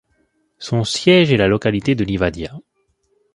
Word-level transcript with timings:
Son 0.57 0.83
siège 0.83 1.31
est 1.31 1.37
la 1.37 1.47
localité 1.47 1.93
de 1.93 2.03
Livadiá. 2.03 2.55